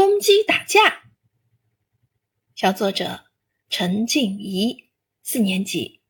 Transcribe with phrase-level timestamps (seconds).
[0.00, 1.02] 公鸡打架。
[2.54, 3.26] 小作者
[3.68, 4.88] 陈静怡，
[5.22, 6.00] 四年级。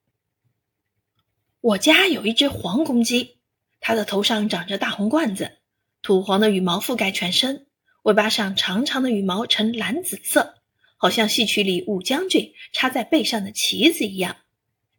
[1.61, 3.41] 我家有一只黄公鸡，
[3.81, 5.59] 它的头上长着大红冠子，
[6.03, 7.67] 土黄的羽毛覆盖全身，
[8.03, 10.63] 尾巴上长长的羽毛呈蓝紫色，
[10.97, 14.37] 好像戏曲里武将军插在背上的旗子一样，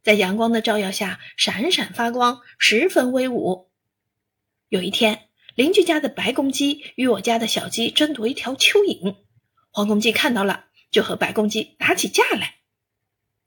[0.02, 3.70] 在阳光的照耀下闪闪发光，十分威武。
[4.68, 5.30] 有一天。
[5.54, 9.16] 邻居家的白公鸡与我家的小鸡争夺一条蚯蚓，
[9.70, 12.56] 黄公鸡看到了，就和白公鸡打起架来。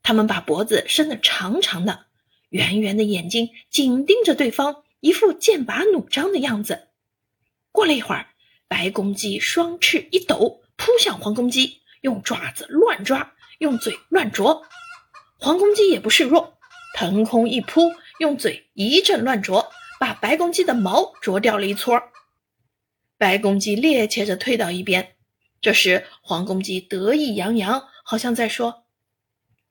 [0.04, 2.06] 他们把脖子伸得长长的，
[2.48, 6.86] 圆圆的眼睛紧盯着对方，一副剑拔弩张的样子。
[7.72, 8.28] 过了一会儿，
[8.68, 14.62] 白公鸡双翅一抖，扑向黄公鸡，用爪子乱抓，用嘴乱啄。
[15.38, 16.56] 黄公鸡也不示弱，
[16.94, 19.72] 腾空一扑，用嘴一阵乱啄。
[19.98, 22.00] 把白公鸡的毛啄掉了一撮，
[23.16, 25.16] 白公鸡趔趄着退到一边。
[25.60, 28.84] 这时，黄公鸡得意洋洋，好像在说：“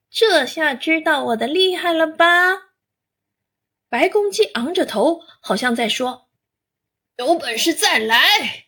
[0.10, 2.72] 这下知道我的厉害了吧？”
[3.88, 6.28] 白公鸡昂着头，好像在说
[7.18, 8.66] ：“有本事再来。”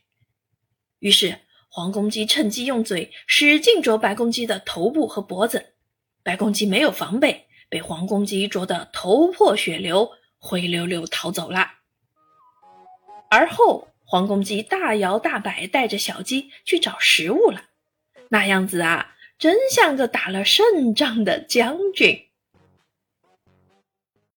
[1.00, 5.74] 于是，黄公鸡趁机用嘴使劲啄白公鸡的头部和脖子。
[6.24, 10.12] 白公鸡没有防备，被黄公鸡啄得头破血流。
[10.48, 11.74] 灰溜溜逃走了。
[13.30, 17.64] 而后，黄公鸡大摇大摆带着小鸡去找食物了，
[18.30, 22.27] 那样子啊，真像个打了胜仗的将军。